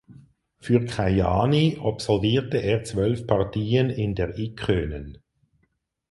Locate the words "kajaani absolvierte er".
0.83-2.83